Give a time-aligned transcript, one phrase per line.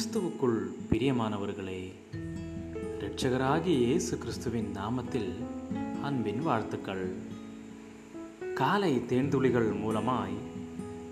[0.00, 1.92] கிறிஸ்துவுக்குள் பிரியமானவர்களே
[3.00, 5.32] இரட்சகராகிய இயேசு கிறிஸ்துவின் நாமத்தில்
[6.02, 7.14] அன்பின் வாழ்த்துக்கள்.
[8.54, 10.36] காலை தேன்துளிகள் மூலமாய்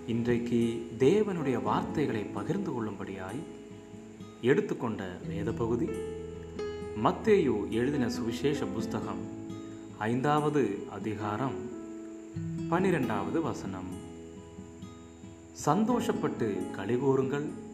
[0.07, 3.43] இன்றைக்கு தேவனுடைய வார்த்தைகளை பகிர்ந்து கொள்ளும்படியாய்
[4.41, 5.87] எடுத்துக்கொண்ட வேத பகுதி
[7.03, 9.23] மத்தேயு எழுதின சுவிசேஷ புஸ்தகம்
[9.97, 11.55] ஐந்தாவது அதிகாரம்
[12.69, 13.89] பனிரெண்டாவது வசனம்.
[15.65, 17.67] சந்தோஷப்பட்டு கலிகூறுங்கள்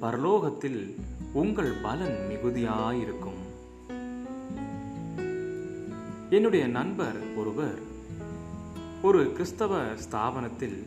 [0.00, 0.94] பரலோகத்தில்
[1.32, 3.40] உங்கள் பலன் மிகுதியாயிருக்கும்.
[6.30, 7.78] என்னுடைய நண்பர் ஒருவர்
[9.02, 10.82] ஒரு கிறிஸ்தவ ஸ்தாபனத்தில்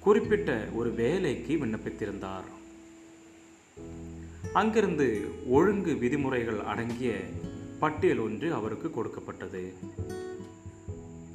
[0.00, 2.48] குறிப்பிட்ட ஒரு வேலைக்கு விண்ணப்பித்திருந்தார்.
[4.52, 7.18] அங்கிருந்து ஒழுங்கு விதிமுறைகள் அடங்கிய
[7.78, 9.74] பட்டியல் ஒன்று அவருக்கு கொடுக்கப்பட்டது.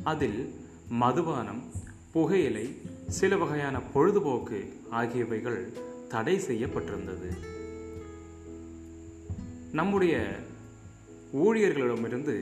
[0.04, 0.54] அதில்
[0.90, 1.64] மதுபானம்
[2.12, 7.30] புகையிலை சில வகையான பொழுதுபோக்கு ஆகியவைகள் தடை செய்யப்பட்டிருந்தது.
[9.71, 10.40] நம்முடைய
[11.34, 12.35] ஊழியர்களிடமிருந்து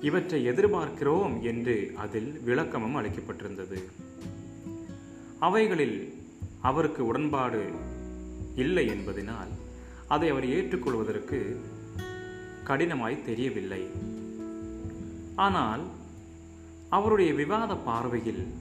[0.00, 3.82] இவற்றை எதிர்பார்க்கிறோம் என்று அதில் விளக்கமும் அளிக்கப்பட்டிருந்தது.
[5.38, 6.14] அவைகளில்
[6.60, 7.62] அவருக்கு உடன்பாடு
[8.56, 9.48] இல்லை என்பதனால்
[10.08, 11.60] அதை அவர் ஏற்றுக்கொள்வதற்கு
[12.64, 13.82] கடினமாய் தெரியவில்லை.
[15.36, 15.82] ஆனால்
[16.88, 18.54] அவருடைய விவாத பார்வையில்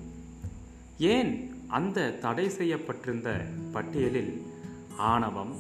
[0.98, 3.30] ஏன் அந்த தடை செய்யப்பட்டிருந்த
[3.74, 4.34] பட்டியலில்
[5.12, 5.54] ஆணவம்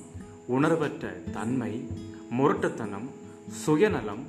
[0.55, 1.05] உணர்வற்ற
[1.37, 1.71] தன்மை
[2.37, 3.07] முரட்டுத்தனம்
[3.63, 4.23] சுயநலம்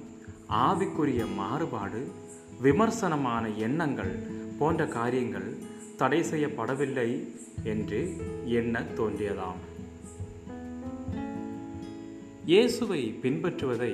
[0.67, 2.01] ஆவிக்குரிய மாறுபாடு
[2.65, 4.13] விமர்சனமான எண்ணங்கள்
[4.59, 5.49] போன்ற காரியங்கள்
[6.01, 7.09] தடை செய்யப்படவில்லை
[7.73, 8.01] என்று
[8.59, 9.61] எண்ண தோன்றியதாம்.
[12.45, 13.93] இயேசுவை பின்பற்றுவதை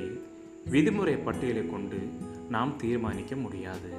[0.73, 2.01] விதிமுறை பட்டியலை கொண்டு
[2.49, 3.91] நாம் தீர்மானிக்க முடியாது.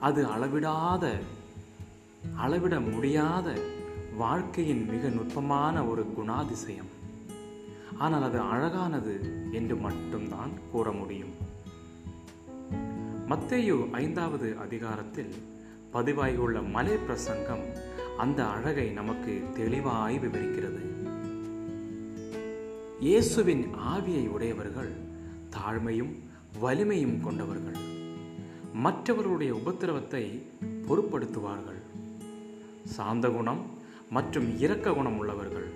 [0.00, 1.04] அது அளவிடாத
[2.36, 3.58] அளவிட முடியாத
[4.16, 6.90] வாழ்க்கையின் மிக நுட்பமான ஒரு குணாதிசயம்.
[7.98, 9.14] ஆனால் அது அழகானது
[9.52, 11.34] என்று மட்டும்தான் கூற முடியும்.
[13.28, 15.34] மத்தேயு ஐந்தாவது அதிகாரத்தில்
[15.92, 17.64] பதிவாகியுள்ள மலை பிரசங்கம்
[18.16, 20.82] அந்த அழகை நமக்கு தெளிவாய் விவரிக்கிறது.
[23.00, 24.92] இயேசுவின் ஆவியை உடையவர்கள்
[25.50, 26.12] தாழ்மையும்
[26.60, 27.80] வலிமையும் கொண்டவர்கள்.
[28.72, 30.42] மற்றவர்களுடைய உபத்திரவத்தை
[30.88, 31.75] பொருட்படுத்துவார்கள்.
[32.86, 33.62] சாந்த குணம்
[34.10, 35.68] மற்றும் இரக்க குணம் உள்ளவர்கள்.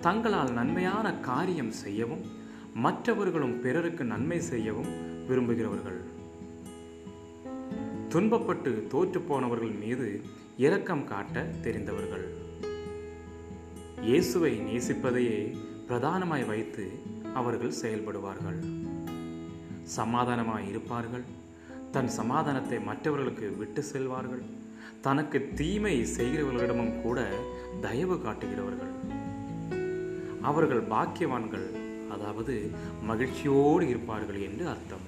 [0.00, 2.24] தங்களால் நன்மையான காரியம் செய்யவும்
[2.74, 4.90] மற்றவர்களும் பிறருக்கு நன்மை செய்யவும்
[5.26, 6.00] விரும்புகிறவர்கள்.
[8.08, 10.22] துன்பப்பட்டு தோற்று போனவர்கள் மீது
[10.56, 12.26] இரக்கம் காட்ட தெரிந்தவர்கள்.
[14.02, 15.56] இயேசுவை நேசிப்பதையே
[15.88, 16.92] பிரதானமாய் வைத்து
[17.34, 18.60] அவர்கள் செயல்படுவார்கள்.
[19.96, 21.24] சமாதானமாய் இருப்பார்கள்.
[21.90, 24.62] தன் சமாதானத்தை மற்றவர்களுக்கு விட்டு செல்வார்கள்.
[25.00, 27.28] தனக்கு தீமை செய்கிறவர்களிடமும் கூட
[27.80, 28.92] தயவு காட்டுகிறவர்கள்.
[30.42, 31.68] அவர்கள் பாக்கியவான்கள்
[32.10, 32.70] அதாவது
[33.02, 35.06] மகிழ்ச்சியோடு இருப்பார்கள் என்று அர்த்தம்.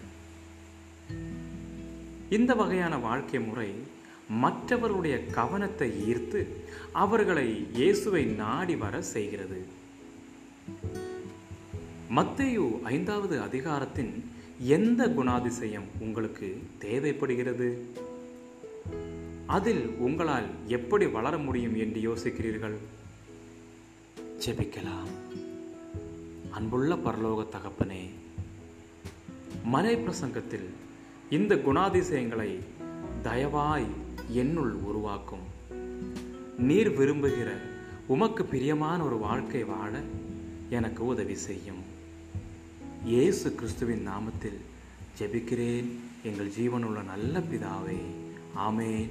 [2.30, 3.70] இந்த வகையான வாழ்க்கை முறை
[4.44, 6.46] மற்றவருடைய கவனத்தை ஈர்த்து
[6.92, 9.66] அவர்களை இயேசுவை நாடி வர செய்கிறது.
[12.16, 17.88] மத்தேயு ஐந்தாவது அதிகாரத்தின் எந்த குணாதிசயம் உங்களுக்கு தேவைப்படுகிறது?
[19.46, 22.76] அதில் உங்களால் எப்படி வளர முடியும் என்று யோசிக்கிறீர்கள்?
[24.46, 25.12] ஜெபிக்கலாம்.
[26.50, 28.08] அன்புள்ள பரலோக தகப்பனே
[29.64, 30.66] மலை பிரசங்கத்தில்
[31.30, 32.58] இந்த குணாதிசயங்களை
[33.24, 33.86] தயவாய்
[34.28, 35.44] என்னுள் உருவாக்கும்.
[36.58, 37.56] நீர் விரும்புகிற
[38.06, 40.00] உமக்கு பிரியமான ஒரு வாழ்க்கை வாழ
[40.70, 41.82] எனக்கு உதவி செய்யும்.
[43.04, 44.60] இயேசு கிறிஸ்துவின் நாமத்தில்
[45.18, 45.90] ஜெபிக்கிறேன்.
[46.22, 48.00] எங்கள் ஜீவனுள்ள நல்ல பிதாவே
[48.58, 49.10] ஆமேன்.